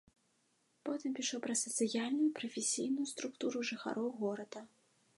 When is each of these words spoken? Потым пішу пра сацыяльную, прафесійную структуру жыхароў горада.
Потым 0.89 1.11
пішу 1.19 1.41
пра 1.43 1.53
сацыяльную, 1.63 2.31
прафесійную 2.41 3.05
структуру 3.13 3.57
жыхароў 3.73 4.13
горада. 4.27 4.69